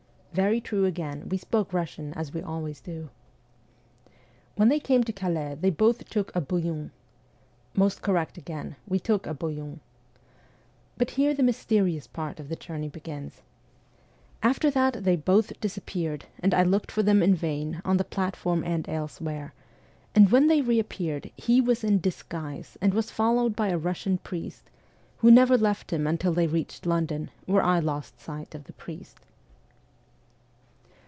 [0.33, 3.09] Very true again: we spoke Russian as we always do.'
[4.55, 6.91] When they came to Calais, they both took a bouillon.'
[7.75, 9.81] Most correct again: we took a bouillon.
[10.95, 13.41] But here the mysterious part of the journey WESTERN EUROPE 289 begins.'
[14.53, 18.05] After that, they both suddenly disappeared, and I looked for them in vain, on the
[18.05, 19.53] platform and else where;
[20.15, 24.69] and when they reappeared, he was in disguise, and was followed by a Russian priest,
[25.17, 29.19] who never left him until they reached London, where I lost sight of the priest.'